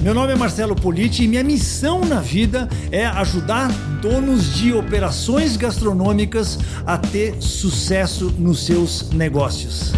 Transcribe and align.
Meu 0.00 0.14
nome 0.14 0.32
é 0.32 0.36
Marcelo 0.36 0.76
Politi 0.76 1.24
e 1.24 1.28
minha 1.28 1.42
missão 1.42 2.04
na 2.04 2.20
vida 2.20 2.68
é 2.92 3.04
ajudar 3.04 3.68
donos 4.00 4.54
de 4.54 4.72
operações 4.72 5.56
gastronômicas 5.56 6.56
a 6.86 6.96
ter 6.96 7.42
sucesso 7.42 8.32
nos 8.38 8.64
seus 8.64 9.10
negócios. 9.10 9.92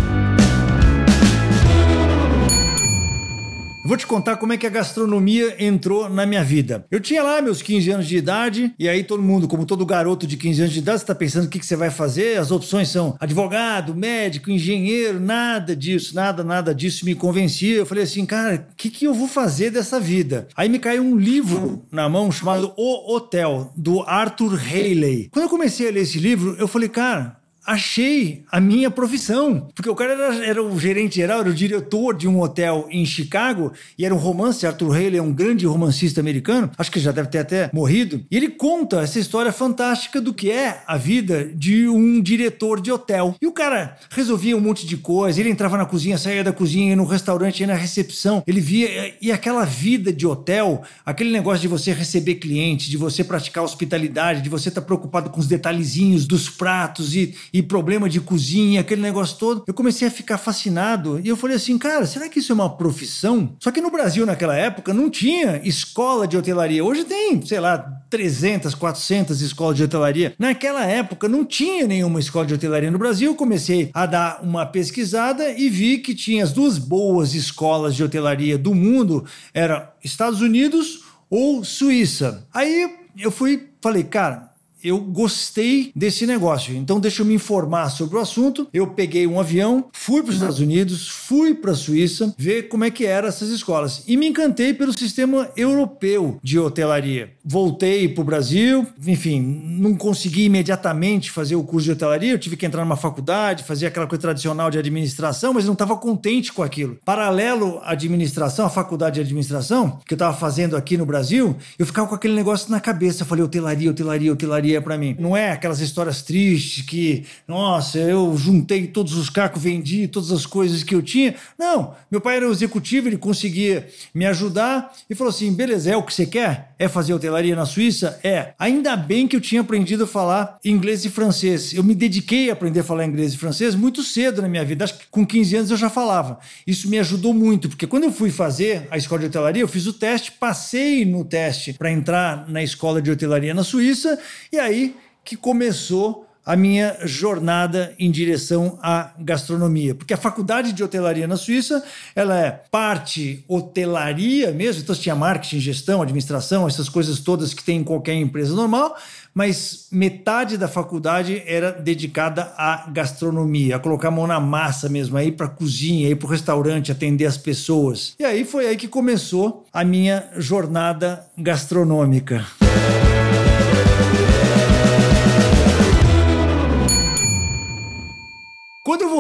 Vou 3.91 3.97
te 3.97 4.07
contar 4.07 4.37
como 4.37 4.53
é 4.53 4.57
que 4.57 4.69
a 4.69 4.71
gastronomia 4.71 5.57
entrou 5.59 6.09
na 6.09 6.25
minha 6.25 6.45
vida. 6.45 6.87
Eu 6.93 7.01
tinha 7.01 7.25
lá 7.25 7.43
meus 7.43 7.61
15 7.61 7.91
anos 7.91 8.07
de 8.07 8.17
idade, 8.17 8.73
e 8.79 8.89
aí 8.89 9.03
todo 9.03 9.21
mundo, 9.21 9.49
como 9.49 9.67
todo 9.67 9.85
garoto 9.85 10.29
de 10.29 10.37
15 10.37 10.61
anos 10.61 10.73
de 10.73 10.79
idade, 10.79 10.99
está 10.99 11.13
pensando 11.13 11.47
o 11.47 11.49
que, 11.49 11.59
que 11.59 11.67
você 11.67 11.75
vai 11.75 11.91
fazer. 11.91 12.39
As 12.39 12.53
opções 12.53 12.89
são 12.89 13.17
advogado, 13.19 13.93
médico, 13.93 14.49
engenheiro, 14.49 15.19
nada 15.19 15.75
disso, 15.75 16.15
nada, 16.15 16.45
nada 16.45 16.73
disso 16.73 17.05
me 17.05 17.17
convencia. 17.17 17.79
Eu 17.79 17.85
falei 17.85 18.05
assim, 18.05 18.25
cara, 18.25 18.65
o 18.71 18.77
que, 18.77 18.91
que 18.91 19.07
eu 19.07 19.13
vou 19.13 19.27
fazer 19.27 19.71
dessa 19.71 19.99
vida? 19.99 20.47
Aí 20.55 20.69
me 20.69 20.79
caiu 20.79 21.03
um 21.03 21.17
livro 21.17 21.85
na 21.91 22.09
mão 22.09 22.31
chamado 22.31 22.73
O 22.77 23.13
Hotel, 23.13 23.73
do 23.77 24.03
Arthur 24.03 24.55
Haley. 24.55 25.31
Quando 25.33 25.47
eu 25.47 25.51
comecei 25.51 25.89
a 25.89 25.91
ler 25.91 26.03
esse 26.03 26.21
livro, 26.21 26.55
eu 26.61 26.69
falei, 26.69 26.89
cara, 26.89 27.40
achei 27.67 28.43
a 28.51 28.61
minha 28.61 28.91
profissão. 28.91 29.69
Porque 29.75 29.89
o 29.89 29.95
cara 29.95 30.13
era, 30.13 30.47
era, 30.47 30.63
o 30.63 30.79
gerente 30.79 31.17
geral, 31.17 31.41
era 31.41 31.51
o 31.51 31.55
diretor 31.55 32.17
de 32.17 32.27
um 32.27 32.41
hotel 32.41 32.87
em 32.91 33.05
Chicago, 33.05 33.73
e 33.99 34.05
era 34.05 34.15
um 34.15 34.19
romance. 34.19 34.67
Arthur 34.67 34.95
Haley 34.95 35.17
é 35.17 35.23
um 35.23 35.33
grande 35.33 35.67
romancista 35.67 36.21
americano, 36.21 36.71
acho 36.77 36.91
que 36.91 37.01
já 37.01 37.13
deve 37.13 37.29
ter 37.29 37.39
até 37.39 37.71
morrido. 37.73 38.25
E 38.31 38.37
ele 38.37 38.49
conta 38.49 39.01
essa 39.01 39.19
história 39.19 39.53
fantástica 39.53 40.21
do 40.21 40.35
que 40.35 40.51
é 40.51 40.83
a 40.87 40.97
vida 40.97 41.51
de 41.55 41.89
um 41.89 42.21
diretor 42.21 42.81
de 42.81 42.91
hotel. 42.91 43.35
E 43.41 43.47
o 43.47 43.53
cara 43.53 43.97
resolvia 44.11 44.57
um 44.57 44.61
monte 44.61 44.87
de 44.87 44.97
coisa, 44.97 45.41
ele 45.41 45.51
entrava 45.51 45.77
na 45.77 45.87
cozinha, 45.87 46.19
saía 46.19 46.45
da 46.45 46.53
cozinha, 46.53 46.91
ia 46.91 46.97
no 46.97 47.05
restaurante, 47.05 47.61
ia 47.61 47.67
na 47.67 47.75
recepção. 47.75 48.43
Ele 48.47 48.61
via. 48.61 49.15
E 49.21 49.31
aquela 49.31 49.65
vida 49.65 50.13
de 50.13 50.27
hotel, 50.27 50.83
aquele 51.05 51.31
negócio 51.31 51.61
de 51.61 51.69
você 51.69 51.93
receber 51.93 52.37
clientes, 52.37 52.89
de 52.89 52.97
você 52.97 53.23
praticar 53.23 53.65
hospitalidade, 53.65 54.43
de 54.43 54.49
você 54.49 54.69
estar 54.69 54.81
tá 54.81 54.87
preocupado 54.87 55.31
com 55.31 55.41
os 55.41 55.47
detalhezinhos 55.47 56.27
dos 56.27 56.49
pratos 56.49 57.15
e 57.15 57.35
e 57.53 57.63
problema 57.63 58.09
de 58.09 58.21
cozinha, 58.21 58.81
aquele 58.81 59.03
negócio 59.03 59.39
todo. 59.39 59.65
Eu 59.67 59.75
comecei 59.75 60.07
a 60.07 60.11
ficar 60.11 60.39
fascinado 60.39 61.21
e 61.23 61.29
eu 61.29 61.37
falei 61.37 61.57
assim, 61.57 61.77
cara, 61.79 62.07
será 62.07 62.29
que 62.29 62.39
isso 62.39 62.53
é 62.53 62.55
uma 62.55 62.77
profissão? 62.77 63.55
Só 63.59 63.71
que 63.71 63.81
no 63.81 63.91
Brasil, 63.91 64.25
naquela 64.27 64.57
época, 64.57 64.95
não 64.95 65.11
tinha 65.11 65.61
escola 65.65 66.27
de 66.27 66.37
hotelaria. 66.37 66.85
Hoje 66.85 67.05
tem, 67.05 67.45
sei 67.45 67.61
lá, 67.61 67.79
300, 68.09 68.75
400 68.75 69.41
escolas 69.41 69.77
de 69.77 69.85
hotelaria. 69.85 70.35
Naquela 70.39 70.85
época, 70.85 71.29
não 71.29 71.45
tinha 71.45 71.87
nenhuma 71.87 72.21
escola 72.21 72.47
de 72.47 72.55
hotelaria 72.55 72.91
no 72.91 72.99
Brasil. 72.99 73.31
Eu 73.31 73.37
comecei 73.37 73.91
a 73.93 74.07
dar 74.07 74.41
uma 74.43 74.67
pesquisada 74.67 75.51
e 75.51 75.69
vi 75.69 75.99
que 75.99 76.15
tinha 76.15 76.45
as 76.45 76.53
duas 76.53 76.79
boas 76.79 77.35
escolas 77.35 77.95
de 77.95 78.05
hotelaria 78.05 78.57
do 78.57 78.75
mundo, 78.75 79.25
era 79.53 79.93
Estados 80.03 80.41
Unidos 80.41 81.01
ou 81.29 81.65
Suíça. 81.65 82.47
Aí 82.53 82.91
eu 83.19 83.31
fui, 83.31 83.69
falei, 83.81 84.05
cara, 84.05 84.50
eu 84.83 84.99
gostei 84.99 85.93
desse 85.95 86.27
negócio. 86.27 86.75
Então, 86.75 87.01
deixa 87.01 87.23
eu 87.23 87.27
me 87.27 87.35
informar 87.35 87.91
sobre 87.91 88.17
o 88.17 88.21
assunto. 88.21 88.69
Eu 88.73 88.89
peguei 88.89 89.27
um 89.27 89.39
avião, 89.39 89.87
fui 89.93 90.23
para 90.23 90.31
os 90.31 90.37
Estados 90.37 90.61
Unidos, 90.61 91.09
fui 91.09 91.55
para 91.55 91.73
a 91.73 91.77
Suíça, 91.77 92.35
ver 92.39 92.69
como 92.69 92.85
é 92.85 92.91
que 92.91 93.07
eram 93.07 93.29
essas 93.29 93.51
escolas. 93.51 94.03
E 94.07 94.17
me 94.17 94.27
encantei 94.27 94.75
pelo 94.75 94.93
sistema 94.93 95.51
europeu 95.57 96.39
de 96.43 96.59
hotelaria. 96.59 97.33
Voltei 97.45 98.09
para 98.09 98.23
o 98.23 98.25
Brasil, 98.25 98.87
enfim, 99.07 99.41
não 99.41 99.95
consegui 99.95 100.45
imediatamente 100.45 101.31
fazer 101.31 101.57
o 101.57 101.65
curso 101.65 101.87
de 101.87 101.93
hotelaria. 101.93 102.33
Eu 102.33 102.39
tive 102.39 102.57
que 102.57 102.67
entrar 102.67 102.85
numa 102.85 102.97
faculdade, 102.97 103.65
fazer 103.65 103.87
aquela 103.87 104.07
coisa 104.07 104.23
tradicional 104.23 104.71
de 104.71 104.79
administração, 104.79 105.55
mas 105.55 105.65
não 105.65 105.73
estava 105.73 105.97
contente 105.97 106.53
com 106.53 106.63
aquilo. 106.63 106.99
Paralelo 107.05 107.79
à 107.83 107.93
administração, 107.93 108.67
à 108.67 108.71
faculdade 108.71 109.17
de 109.17 109.21
administração, 109.21 109.99
que 110.07 110.15
eu 110.15 110.17
estava 110.17 110.37
fazendo 110.37 110.77
aqui 110.77 110.97
no 110.97 111.07
Brasil, 111.07 111.57
eu 111.79 111.87
ficava 111.87 112.09
com 112.09 112.15
aquele 112.15 112.35
negócio 112.35 112.71
na 112.71 112.81
cabeça. 112.81 113.23
Eu 113.23 113.27
falei, 113.27 113.45
hotelaria, 113.45 113.91
hotelaria, 113.91 114.33
hotelaria 114.33 114.70
para 114.79 114.99
mim. 114.99 115.17
Não 115.19 115.35
é 115.35 115.53
aquelas 115.53 115.81
histórias 115.81 116.21
tristes 116.21 116.85
que, 116.85 117.25
nossa, 117.49 117.97
eu 117.97 118.37
juntei 118.37 118.87
todos 118.87 119.15
os 119.15 119.31
cacos, 119.31 119.63
vendi 119.63 120.07
todas 120.07 120.31
as 120.31 120.45
coisas 120.45 120.83
que 120.83 120.95
eu 120.95 121.01
tinha. 121.01 121.35
Não, 121.59 121.95
meu 122.11 122.21
pai 122.21 122.37
era 122.37 122.47
o 122.47 122.53
executivo, 122.53 123.09
ele 123.09 123.17
conseguia 123.17 123.89
me 124.15 124.27
ajudar 124.27 124.93
e 125.09 125.15
falou 125.15 125.31
assim: 125.31 125.51
beleza, 125.55 125.91
é 125.91 125.97
o 125.97 126.03
que 126.03 126.13
você 126.13 126.27
quer? 126.27 126.75
É 126.79 126.89
fazer 126.89 127.15
hotelaria 127.15 127.57
na 127.57 127.65
Suíça? 127.65 128.21
É. 128.23 128.53
Ainda 128.59 128.97
bem 128.97 129.27
que 129.27 129.37
eu 129.37 129.41
tinha 129.41 129.63
aprendido 129.63 130.05
a 130.05 130.07
falar 130.07 130.59
inglês 130.65 131.05
e 131.05 131.09
francês. 131.09 131.73
Eu 131.73 131.83
me 131.83 131.95
dediquei 131.95 132.51
a 132.51 132.53
aprender 132.53 132.81
a 132.81 132.85
falar 132.85 133.07
inglês 133.07 133.33
e 133.33 133.39
francês 133.39 133.75
muito 133.75 134.03
cedo 134.03 134.43
na 134.43 134.49
minha 134.49 134.65
vida. 134.65 134.85
Acho 134.85 134.99
que 134.99 135.07
com 135.11 135.25
15 135.25 135.57
anos 135.57 135.71
eu 135.71 135.77
já 135.77 135.89
falava. 135.89 136.39
Isso 136.67 136.89
me 136.89 136.99
ajudou 136.99 137.33
muito, 137.33 137.69
porque 137.69 137.87
quando 137.87 138.05
eu 138.05 138.13
fui 138.13 138.31
fazer 138.31 138.87
a 138.91 138.97
escola 138.97 139.21
de 139.21 139.27
hotelaria, 139.27 139.63
eu 139.63 139.69
fiz 139.69 139.87
o 139.87 139.93
teste, 139.93 140.33
passei 140.33 141.05
no 141.05 141.25
teste 141.25 141.73
para 141.73 141.91
entrar 141.91 142.49
na 142.49 142.63
escola 142.63 143.01
de 143.01 143.11
hotelaria 143.11 143.55
na 143.55 143.65
Suíça 143.65 144.19
e 144.53 144.59
aí 144.61 144.97
que 145.25 145.37
começou 145.37 146.27
a 146.45 146.57
minha 146.57 146.97
jornada 147.05 147.95
em 147.99 148.11
direção 148.11 148.79
à 148.83 149.13
gastronomia, 149.19 149.95
porque 149.95 150.15
a 150.15 150.17
faculdade 150.17 150.73
de 150.73 150.83
hotelaria 150.83 151.27
na 151.27 151.37
Suíça, 151.37 151.85
ela 152.17 152.37
é 152.37 152.51
parte 152.51 153.45
hotelaria 153.47 154.51
mesmo, 154.51 154.83
então 154.83 154.95
tinha 154.95 155.15
marketing, 155.15 155.61
gestão, 155.61 156.03
administração, 156.03 156.67
essas 156.67 156.89
coisas 156.89 157.21
todas 157.21 157.55
que 157.55 157.63
tem 157.63 157.79
em 157.79 157.85
qualquer 157.85 158.15
empresa 158.15 158.55
normal, 158.55 158.97
mas 159.35 159.87
metade 159.93 160.57
da 160.57 160.67
faculdade 160.67 161.43
era 161.47 161.71
dedicada 161.71 162.53
à 162.57 162.87
gastronomia, 162.91 163.77
a 163.77 163.79
colocar 163.79 164.09
a 164.09 164.11
mão 164.11 164.27
na 164.27 164.41
massa 164.41 164.89
mesmo, 164.89 165.17
aí 165.17 165.31
para 165.31 165.47
cozinha, 165.47 166.09
aí 166.09 166.17
para 166.17 166.27
o 166.27 166.31
restaurante, 166.31 166.91
atender 166.91 167.27
as 167.27 167.37
pessoas. 167.37 168.15
E 168.19 168.25
aí 168.25 168.45
foi 168.45 168.67
aí 168.67 168.77
que 168.77 168.89
começou 168.89 169.65
a 169.73 169.85
minha 169.85 170.29
jornada 170.37 171.25
gastronômica. 171.39 172.45
Quando 172.59 173.00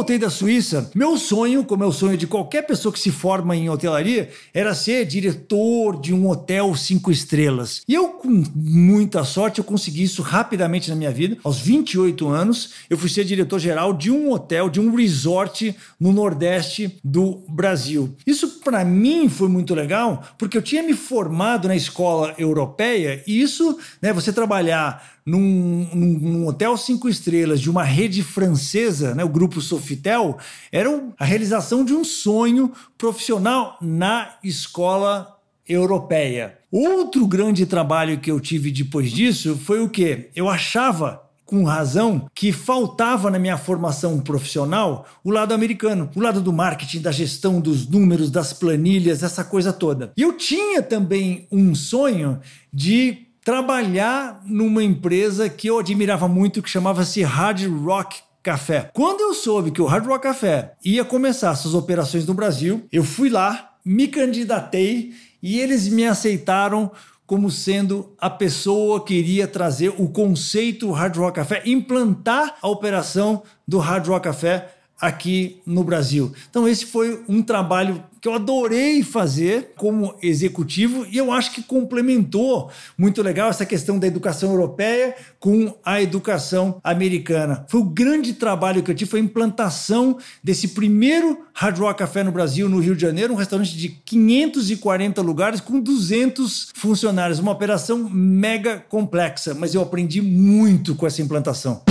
voltei 0.00 0.18
da 0.18 0.30
Suíça, 0.30 0.90
meu 0.94 1.18
sonho, 1.18 1.62
como 1.62 1.84
é 1.84 1.86
o 1.86 1.92
sonho 1.92 2.16
de 2.16 2.26
qualquer 2.26 2.62
pessoa 2.62 2.90
que 2.90 2.98
se 2.98 3.10
forma 3.10 3.54
em 3.54 3.68
hotelaria, 3.68 4.30
era 4.54 4.74
ser 4.74 5.04
diretor 5.04 6.00
de 6.00 6.14
um 6.14 6.26
hotel 6.26 6.74
cinco 6.74 7.10
estrelas. 7.10 7.82
E 7.86 7.92
eu, 7.92 8.08
com 8.08 8.42
muita 8.54 9.22
sorte, 9.24 9.58
eu 9.58 9.64
consegui 9.64 10.02
isso 10.02 10.22
rapidamente 10.22 10.88
na 10.88 10.96
minha 10.96 11.10
vida. 11.10 11.36
Aos 11.44 11.58
28 11.58 12.26
anos, 12.28 12.70
eu 12.88 12.96
fui 12.96 13.10
ser 13.10 13.24
diretor 13.24 13.58
geral 13.58 13.92
de 13.92 14.10
um 14.10 14.32
hotel, 14.32 14.70
de 14.70 14.80
um 14.80 14.94
resort 14.96 15.76
no 16.00 16.14
Nordeste 16.14 16.98
do 17.04 17.42
Brasil. 17.46 18.16
Isso 18.26 18.60
para 18.64 18.82
mim 18.82 19.28
foi 19.28 19.50
muito 19.50 19.74
legal, 19.74 20.24
porque 20.38 20.56
eu 20.56 20.62
tinha 20.62 20.82
me 20.82 20.94
formado 20.94 21.68
na 21.68 21.76
escola 21.76 22.34
europeia 22.38 23.22
e 23.26 23.42
isso, 23.42 23.76
né, 24.00 24.14
você 24.14 24.32
trabalhar 24.32 25.20
num, 25.24 25.88
num, 25.94 26.18
num, 26.18 26.46
hotel 26.46 26.76
cinco 26.76 27.08
estrelas 27.08 27.60
de 27.60 27.70
uma 27.70 27.84
rede 27.84 28.22
francesa, 28.22 29.14
né, 29.14 29.22
o 29.22 29.28
grupo 29.28 29.60
Sofitel, 29.90 30.38
era 30.70 30.88
a 31.18 31.24
realização 31.24 31.84
de 31.84 31.92
um 31.92 32.04
sonho 32.04 32.72
profissional 32.96 33.76
na 33.80 34.34
escola 34.44 35.36
europeia. 35.68 36.58
Outro 36.70 37.26
grande 37.26 37.66
trabalho 37.66 38.20
que 38.20 38.30
eu 38.30 38.38
tive 38.38 38.70
depois 38.70 39.10
disso 39.10 39.56
foi 39.56 39.80
o 39.80 39.88
que? 39.88 40.30
Eu 40.34 40.48
achava 40.48 41.22
com 41.44 41.64
razão 41.64 42.28
que 42.32 42.52
faltava 42.52 43.28
na 43.28 43.38
minha 43.38 43.58
formação 43.58 44.20
profissional 44.20 45.04
o 45.24 45.32
lado 45.32 45.52
americano, 45.52 46.08
o 46.14 46.20
lado 46.20 46.40
do 46.40 46.52
marketing, 46.52 47.00
da 47.00 47.10
gestão 47.10 47.60
dos 47.60 47.88
números, 47.88 48.30
das 48.30 48.52
planilhas, 48.52 49.24
essa 49.24 49.42
coisa 49.42 49.72
toda. 49.72 50.12
E 50.16 50.22
eu 50.22 50.34
tinha 50.34 50.80
também 50.80 51.48
um 51.50 51.74
sonho 51.74 52.38
de 52.72 53.26
trabalhar 53.44 54.40
numa 54.46 54.84
empresa 54.84 55.48
que 55.48 55.66
eu 55.66 55.80
admirava 55.80 56.28
muito, 56.28 56.62
que 56.62 56.70
chamava-se 56.70 57.22
Hard 57.22 57.66
Rock 57.84 58.20
Café. 58.42 58.90
Quando 58.94 59.20
eu 59.20 59.34
soube 59.34 59.70
que 59.70 59.82
o 59.82 59.86
Hard 59.86 60.06
Rock 60.06 60.22
Café 60.22 60.72
ia 60.84 61.04
começar 61.04 61.54
suas 61.54 61.74
operações 61.74 62.26
no 62.26 62.34
Brasil, 62.34 62.86
eu 62.90 63.04
fui 63.04 63.28
lá, 63.28 63.74
me 63.84 64.08
candidatei 64.08 65.12
e 65.42 65.58
eles 65.60 65.88
me 65.88 66.06
aceitaram 66.06 66.90
como 67.26 67.50
sendo 67.50 68.12
a 68.18 68.28
pessoa 68.28 69.04
que 69.04 69.14
iria 69.14 69.46
trazer 69.46 69.94
o 69.96 70.08
conceito 70.08 70.90
Hard 70.90 71.16
Rock 71.16 71.36
Café, 71.36 71.62
implantar 71.64 72.56
a 72.60 72.68
operação 72.68 73.44
do 73.68 73.78
Hard 73.78 74.06
Rock 74.08 74.24
Café 74.24 74.68
aqui 75.00 75.60
no 75.64 75.82
Brasil. 75.82 76.32
Então, 76.50 76.68
esse 76.68 76.86
foi 76.86 77.22
um 77.28 77.42
trabalho 77.42 78.02
que 78.20 78.28
eu 78.28 78.34
adorei 78.34 79.02
fazer 79.02 79.72
como 79.76 80.14
executivo 80.22 81.06
e 81.10 81.16
eu 81.16 81.32
acho 81.32 81.52
que 81.52 81.62
complementou 81.62 82.70
muito 82.96 83.22
legal 83.22 83.48
essa 83.48 83.64
questão 83.64 83.98
da 83.98 84.06
educação 84.06 84.50
europeia 84.50 85.16
com 85.38 85.74
a 85.82 86.02
educação 86.02 86.78
americana. 86.84 87.64
Foi 87.68 87.80
o 87.80 87.84
grande 87.84 88.34
trabalho 88.34 88.82
que 88.82 88.90
eu 88.90 88.94
tive, 88.94 89.10
foi 89.10 89.20
a 89.20 89.22
implantação 89.24 90.18
desse 90.44 90.68
primeiro 90.68 91.46
Hard 91.54 91.78
Rock 91.78 91.98
Café 92.00 92.22
no 92.22 92.32
Brasil, 92.32 92.68
no 92.68 92.78
Rio 92.78 92.94
de 92.94 93.02
Janeiro, 93.02 93.32
um 93.32 93.36
restaurante 93.36 93.74
de 93.76 93.88
540 93.88 95.22
lugares 95.22 95.60
com 95.60 95.80
200 95.80 96.72
funcionários, 96.74 97.38
uma 97.38 97.52
operação 97.52 98.08
mega 98.10 98.84
complexa, 98.88 99.54
mas 99.54 99.74
eu 99.74 99.80
aprendi 99.80 100.20
muito 100.20 100.94
com 100.94 101.06
essa 101.06 101.22
implantação. 101.22 101.82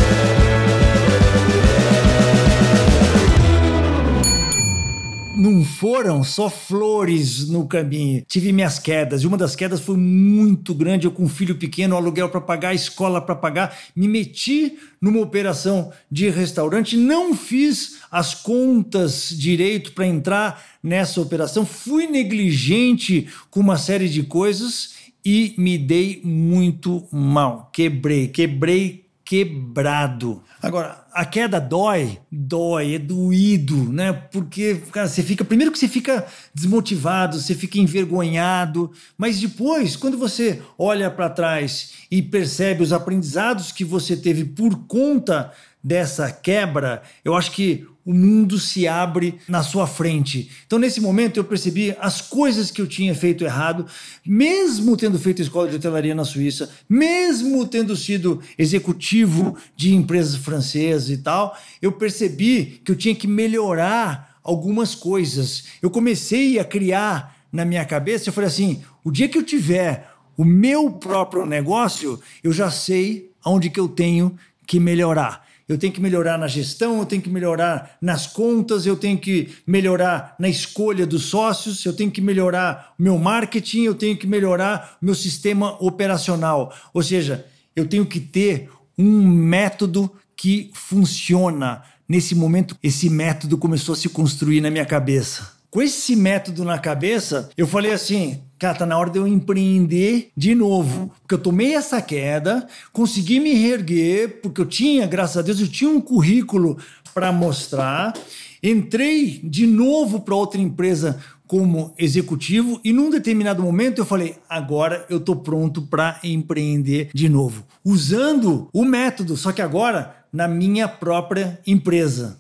Não 5.40 5.64
foram 5.64 6.24
só 6.24 6.50
flores 6.50 7.48
no 7.48 7.66
caminho. 7.66 8.24
Tive 8.28 8.52
minhas 8.52 8.78
quedas, 8.78 9.22
e 9.22 9.28
uma 9.28 9.38
das 9.38 9.56
quedas 9.56 9.80
foi 9.80 9.96
muito 9.96 10.74
grande. 10.74 11.06
Eu 11.06 11.12
com 11.12 11.24
um 11.24 11.30
filho 11.30 11.56
pequeno, 11.56 11.96
aluguel 11.96 12.30
para 12.30 12.42
pagar, 12.42 12.74
escola 12.74 13.22
para 13.22 13.36
pagar, 13.36 13.78
me 13.96 14.08
meti 14.08 14.78
numa 15.02 15.22
operação 15.22 15.92
de 16.12 16.30
restaurante, 16.30 16.98
não 16.98 17.34
fiz 17.34 18.00
as 18.12 18.36
contas 18.36 19.30
direito 19.30 19.94
para 19.94 20.06
entrar 20.06 20.64
nessa 20.84 21.22
operação, 21.22 21.66
fui 21.66 22.08
negligente 22.08 23.28
com 23.50 23.62
uma 23.62 23.78
série 23.78 24.10
de 24.10 24.24
coisas 24.24 24.96
e 25.24 25.54
me 25.58 25.78
dei 25.78 26.22
muito 26.24 27.08
mal. 27.12 27.70
Quebrei, 27.74 28.28
quebrei 28.28 29.09
quebrado. 29.30 30.42
Agora, 30.60 31.06
a 31.14 31.24
queda 31.24 31.62
dói, 31.62 32.18
dói, 32.31 32.96
é 32.96 33.00
doído, 33.00 33.94
né? 33.94 34.12
Porque, 34.12 34.81
cara, 34.92 35.08
você 35.08 35.22
fica. 35.22 35.46
Primeiro 35.46 35.72
que 35.72 35.78
você 35.78 35.88
fica 35.88 36.26
desmotivado, 36.52 37.40
você 37.40 37.54
fica 37.54 37.78
envergonhado, 37.78 38.92
mas 39.16 39.40
depois, 39.40 39.96
quando 39.96 40.18
você 40.18 40.64
olha 40.80 41.12
para 41.12 41.30
trás 41.30 41.92
e 42.10 42.24
percebe 42.24 42.81
os 42.81 42.92
aprendizados 42.92 43.72
que 43.72 43.86
você 43.86 44.18
teve 44.18 44.44
por 44.44 44.76
conta 44.88 45.54
dessa 45.84 46.31
quebra, 46.31 47.02
eu 47.24 47.36
acho 47.36 47.52
que 47.52 47.88
o 48.06 48.14
mundo 48.14 48.58
se 48.58 48.88
abre 48.88 49.40
na 49.48 49.62
sua 49.62 49.86
frente. 49.86 50.50
Então, 50.66 50.80
nesse 50.80 51.00
momento, 51.00 51.38
eu 51.38 51.44
percebi 51.44 51.96
as 52.00 52.22
coisas 52.22 52.72
que 52.72 52.81
eu 52.81 52.88
tinha 52.88 53.14
feito 53.14 53.44
errado, 53.44 53.86
mesmo 54.26 54.98
tendo 54.98 55.20
feito 55.20 55.42
escola 55.42 55.70
de 55.70 55.76
hotelaria 55.76 56.16
na 56.16 56.26
Suíça, 56.26 56.70
mesmo 56.90 57.68
tendo 57.68 57.96
sido 57.96 58.42
executivo 58.58 59.56
de 59.76 59.94
empresas 59.94 60.36
francesas 60.36 61.10
e 61.12 61.18
tal, 61.18 61.56
eu 61.81 61.92
percebi 61.92 62.81
que 62.84 62.92
eu 62.92 62.96
tinha 62.96 63.14
que 63.14 63.28
melhorar 63.28 64.40
algumas 64.44 64.96
coisas. 64.96 65.66
Eu 65.81 65.92
comecei 65.92 66.58
a 66.58 66.66
criar 66.66 67.38
na 67.52 67.64
minha 67.64 67.86
cabeça, 67.86 68.30
eu 68.30 68.34
falei 68.34 68.48
assim: 68.48 68.81
o 69.04 69.12
dia 69.12 69.30
que 69.30 69.38
eu 69.38 69.44
tiver 69.44 70.10
o 70.36 70.44
meu 70.44 70.90
próprio 70.90 71.46
negócio, 71.46 72.20
eu 72.44 72.52
já 72.52 72.72
sei 72.72 73.31
aonde 73.44 73.70
que 73.70 73.80
eu 73.80 73.88
tenho 73.88 74.36
que 74.66 74.80
melhorar 74.80 75.49
eu 75.69 75.77
tenho 75.77 75.94
que 75.94 76.01
melhorar 76.01 76.36
na 76.36 76.48
gestão, 76.48 76.98
eu 76.98 77.06
tenho 77.06 77.21
que 77.21 77.30
melhorar 77.30 77.95
nas 78.01 78.25
contas, 78.25 78.88
eu 78.88 78.95
tenho 78.95 79.19
que 79.19 79.50
melhorar 79.68 80.36
na 80.39 80.50
escolha 80.50 81.06
dos 81.06 81.25
sócios, 81.25 81.86
eu 81.86 81.94
tenho 81.94 82.10
que 82.10 82.19
melhorar 82.19 82.95
o 82.98 83.04
meu 83.04 83.19
marketing, 83.19 83.83
eu 83.83 83.94
tenho 83.94 84.18
que 84.18 84.25
melhorar 84.25 84.98
o 85.00 85.06
meu 85.06 85.13
sistema 85.13 85.77
operacional. 85.80 86.75
Ou 86.92 87.04
seja, 87.04 87.45
eu 87.75 87.86
tenho 87.86 88.04
que 88.04 88.19
ter 88.19 88.68
um 88.98 89.21
método 89.21 90.12
que 90.36 90.71
funciona. 90.74 91.83
Nesse 92.07 92.33
momento, 92.33 92.75
esse 92.81 93.07
método 93.07 93.56
começou 93.56 93.94
a 93.94 93.95
se 93.95 94.10
construir 94.10 94.62
na 94.62 94.71
minha 94.71 94.86
cabeça. 94.86 95.51
Com 95.69 95.83
esse 95.83 96.16
método 96.16 96.66
na 96.66 96.80
cabeça, 96.80 97.51
eu 97.56 97.68
falei 97.68 97.92
assim: 97.92 98.42
cara, 98.60 98.78
tá 98.78 98.86
na 98.86 98.98
hora 98.98 99.10
de 99.10 99.18
eu 99.18 99.26
empreender 99.26 100.32
de 100.36 100.54
novo. 100.54 101.12
Porque 101.22 101.34
eu 101.34 101.40
tomei 101.40 101.74
essa 101.74 102.02
queda, 102.02 102.68
consegui 102.92 103.40
me 103.40 103.54
reerguer, 103.54 104.42
porque 104.42 104.60
eu 104.60 104.66
tinha, 104.66 105.08
graças 105.08 105.38
a 105.38 105.42
Deus, 105.42 105.62
eu 105.62 105.68
tinha 105.68 105.90
um 105.90 106.02
currículo 106.02 106.78
para 107.14 107.32
mostrar. 107.32 108.14
Entrei 108.62 109.40
de 109.42 109.66
novo 109.66 110.20
para 110.20 110.36
outra 110.36 110.60
empresa 110.60 111.18
como 111.48 111.96
executivo 111.98 112.80
e 112.84 112.94
num 112.94 113.10
determinado 113.10 113.64
momento 113.64 114.00
eu 114.00 114.06
falei: 114.06 114.36
agora 114.48 115.06
eu 115.10 115.20
tô 115.20 115.36
pronto 115.36 115.82
para 115.82 116.20
empreender 116.24 117.10
de 117.14 117.28
novo, 117.28 117.64
usando 117.84 118.70
o 118.72 118.86
método, 118.86 119.36
só 119.36 119.52
que 119.52 119.62
agora 119.62 120.16
na 120.32 120.48
minha 120.48 120.88
própria 120.88 121.60
empresa. 121.66 122.39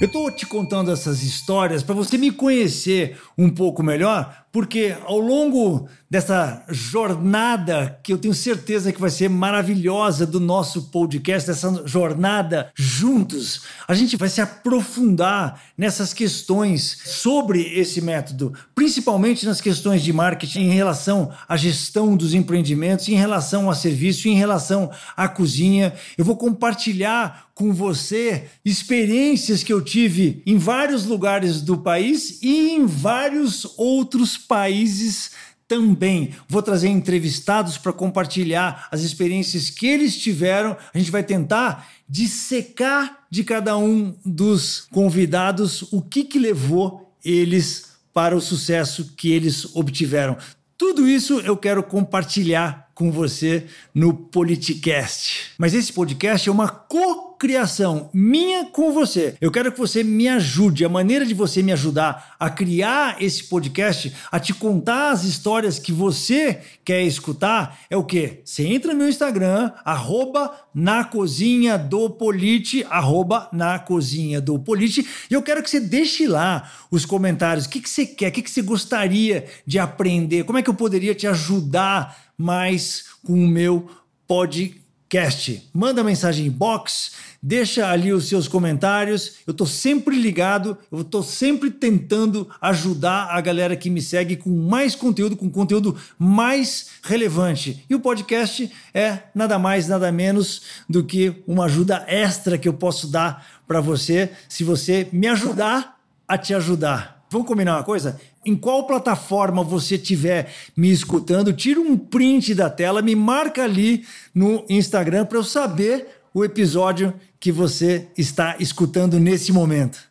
Eu 0.00 0.06
estou 0.06 0.30
te 0.30 0.46
contando 0.46 0.92
essas 0.92 1.24
histórias 1.24 1.82
para 1.82 1.92
você 1.92 2.16
me 2.16 2.30
conhecer 2.30 3.18
um 3.36 3.50
pouco 3.50 3.82
melhor, 3.82 4.44
porque 4.52 4.96
ao 5.04 5.18
longo 5.18 5.88
dessa 6.08 6.64
jornada, 6.68 7.98
que 8.02 8.12
eu 8.12 8.18
tenho 8.18 8.32
certeza 8.32 8.92
que 8.92 9.00
vai 9.00 9.10
ser 9.10 9.28
maravilhosa 9.28 10.24
do 10.24 10.40
nosso 10.40 10.90
podcast, 10.90 11.48
dessa 11.48 11.82
jornada 11.84 12.70
juntos, 12.74 13.62
a 13.86 13.94
gente 13.94 14.16
vai 14.16 14.28
se 14.28 14.40
aprofundar 14.40 15.60
nessas 15.76 16.14
questões 16.14 16.98
sobre 17.04 17.62
esse 17.78 18.00
método, 18.00 18.54
principalmente 18.76 19.44
nas 19.44 19.60
questões 19.60 20.02
de 20.02 20.12
marketing 20.12 20.60
em 20.60 20.74
relação 20.74 21.30
à 21.48 21.56
gestão 21.56 22.16
dos 22.16 22.34
empreendimentos, 22.34 23.08
em 23.08 23.16
relação 23.16 23.68
a 23.68 23.74
serviço, 23.74 24.28
em 24.28 24.34
relação 24.34 24.90
à 25.16 25.28
cozinha. 25.28 25.92
Eu 26.16 26.24
vou 26.24 26.36
compartilhar 26.36 27.48
com 27.54 27.74
você 27.74 28.44
experiências 28.64 29.64
que 29.64 29.72
eu 29.72 29.82
tive 29.88 30.42
em 30.46 30.58
vários 30.58 31.04
lugares 31.04 31.60
do 31.62 31.78
país 31.78 32.38
e 32.42 32.70
em 32.70 32.86
vários 32.86 33.74
outros 33.76 34.36
países 34.36 35.30
também. 35.68 36.30
Vou 36.48 36.62
trazer 36.62 36.88
entrevistados 36.88 37.76
para 37.76 37.92
compartilhar 37.92 38.88
as 38.90 39.02
experiências 39.02 39.68
que 39.68 39.86
eles 39.86 40.16
tiveram. 40.16 40.76
A 40.92 40.98
gente 40.98 41.10
vai 41.10 41.22
tentar 41.22 41.88
dissecar 42.08 43.26
de 43.30 43.44
cada 43.44 43.76
um 43.76 44.16
dos 44.24 44.86
convidados 44.90 45.82
o 45.92 46.00
que, 46.00 46.24
que 46.24 46.38
levou 46.38 47.14
eles 47.22 47.92
para 48.14 48.34
o 48.34 48.40
sucesso 48.40 49.12
que 49.16 49.30
eles 49.30 49.76
obtiveram. 49.76 50.36
Tudo 50.76 51.06
isso 51.06 51.40
eu 51.40 51.56
quero 51.56 51.82
compartilhar 51.82 52.87
com 52.98 53.12
você 53.12 53.64
no 53.94 54.12
Politicast. 54.12 55.52
Mas 55.56 55.72
esse 55.72 55.92
podcast 55.92 56.48
é 56.48 56.52
uma 56.52 56.66
co 56.66 57.28
criação 57.38 58.10
minha 58.12 58.64
com 58.64 58.92
você. 58.92 59.36
Eu 59.40 59.52
quero 59.52 59.70
que 59.70 59.78
você 59.78 60.02
me 60.02 60.26
ajude. 60.26 60.84
A 60.84 60.88
maneira 60.88 61.24
de 61.24 61.32
você 61.32 61.62
me 61.62 61.70
ajudar 61.70 62.34
a 62.40 62.50
criar 62.50 63.22
esse 63.22 63.44
podcast, 63.44 64.12
a 64.32 64.40
te 64.40 64.52
contar 64.52 65.12
as 65.12 65.22
histórias 65.22 65.78
que 65.78 65.92
você 65.92 66.60
quer 66.84 67.02
escutar, 67.02 67.78
é 67.88 67.96
o 67.96 68.02
quê? 68.02 68.40
Você 68.44 68.66
entra 68.66 68.92
no 68.92 68.98
meu 68.98 69.08
Instagram, 69.08 69.70
arroba 69.84 70.52
na 70.74 71.04
cozinha 71.04 71.78
do 71.78 72.10
Polite, 72.10 72.84
arroba 72.90 73.48
na 73.52 73.78
cozinha 73.78 74.40
do 74.40 74.58
Polite, 74.58 75.06
e 75.30 75.34
eu 75.34 75.42
quero 75.42 75.62
que 75.62 75.70
você 75.70 75.78
deixe 75.78 76.26
lá 76.26 76.68
os 76.90 77.06
comentários. 77.06 77.66
O 77.66 77.68
que, 77.68 77.80
que 77.80 77.88
você 77.88 78.04
quer? 78.04 78.30
O 78.30 78.32
que, 78.32 78.42
que 78.42 78.50
você 78.50 78.62
gostaria 78.62 79.46
de 79.64 79.78
aprender? 79.78 80.42
Como 80.42 80.58
é 80.58 80.62
que 80.62 80.70
eu 80.70 80.74
poderia 80.74 81.14
te 81.14 81.28
ajudar 81.28 82.27
mais 82.38 83.04
com 83.24 83.34
o 83.34 83.48
meu 83.48 83.90
podcast? 84.26 84.88
Cast. 85.08 85.70
Manda 85.72 86.04
mensagem 86.04 86.46
em 86.46 86.50
box, 86.50 87.12
deixa 87.42 87.88
ali 87.88 88.12
os 88.12 88.28
seus 88.28 88.46
comentários. 88.46 89.36
Eu 89.46 89.52
estou 89.52 89.66
sempre 89.66 90.20
ligado, 90.20 90.76
eu 90.92 91.00
estou 91.00 91.22
sempre 91.22 91.70
tentando 91.70 92.48
ajudar 92.60 93.28
a 93.30 93.40
galera 93.40 93.74
que 93.74 93.88
me 93.88 94.02
segue 94.02 94.36
com 94.36 94.50
mais 94.50 94.94
conteúdo, 94.94 95.34
com 95.34 95.48
conteúdo 95.48 95.96
mais 96.18 96.90
relevante. 97.02 97.84
E 97.88 97.94
o 97.94 98.00
podcast 98.00 98.70
é 98.92 99.20
nada 99.34 99.58
mais, 99.58 99.88
nada 99.88 100.12
menos 100.12 100.62
do 100.86 101.02
que 101.02 101.42
uma 101.46 101.64
ajuda 101.64 102.04
extra 102.06 102.58
que 102.58 102.68
eu 102.68 102.74
posso 102.74 103.08
dar 103.08 103.62
para 103.66 103.80
você, 103.80 104.30
se 104.46 104.62
você 104.62 105.08
me 105.10 105.26
ajudar 105.26 105.98
a 106.26 106.36
te 106.36 106.52
ajudar. 106.52 107.17
Vamos 107.30 107.46
combinar 107.46 107.76
uma 107.76 107.84
coisa? 107.84 108.20
Em 108.44 108.56
qual 108.56 108.86
plataforma 108.86 109.62
você 109.62 109.96
estiver 109.96 110.50
me 110.76 110.90
escutando, 110.90 111.52
tira 111.52 111.80
um 111.80 111.96
print 111.96 112.54
da 112.54 112.70
tela, 112.70 113.02
me 113.02 113.14
marca 113.14 113.64
ali 113.64 114.04
no 114.34 114.64
Instagram 114.68 115.26
para 115.26 115.38
eu 115.38 115.44
saber 115.44 116.06
o 116.32 116.44
episódio 116.44 117.12
que 117.38 117.52
você 117.52 118.08
está 118.16 118.56
escutando 118.58 119.18
nesse 119.18 119.52
momento. 119.52 120.08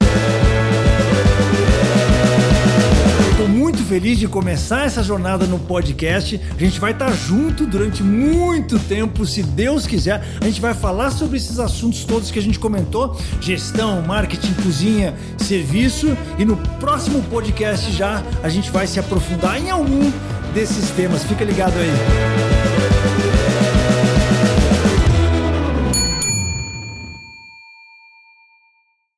Feliz 3.87 4.19
de 4.19 4.27
começar 4.27 4.85
essa 4.85 5.01
jornada 5.01 5.45
no 5.45 5.57
podcast. 5.57 6.39
A 6.55 6.59
gente 6.59 6.77
vai 6.77 6.91
estar 6.91 7.09
junto 7.11 7.65
durante 7.65 8.03
muito 8.03 8.77
tempo, 8.77 9.25
se 9.25 9.41
Deus 9.41 9.87
quiser. 9.87 10.21
A 10.41 10.43
gente 10.43 10.59
vai 10.59 10.73
falar 10.73 11.09
sobre 11.09 11.37
esses 11.37 11.57
assuntos 11.57 12.03
todos 12.03 12.29
que 12.29 12.37
a 12.37 12.41
gente 12.41 12.59
comentou: 12.59 13.17
gestão, 13.39 14.01
marketing, 14.01 14.53
cozinha, 14.61 15.15
serviço. 15.37 16.15
E 16.37 16.43
no 16.43 16.57
próximo 16.79 17.23
podcast 17.23 17.89
já 17.93 18.21
a 18.43 18.49
gente 18.49 18.69
vai 18.71 18.85
se 18.85 18.99
aprofundar 18.99 19.57
em 19.57 19.69
algum 19.69 20.11
desses 20.53 20.89
temas. 20.91 21.23
Fica 21.23 21.45
ligado 21.45 21.73
aí. 21.77 22.46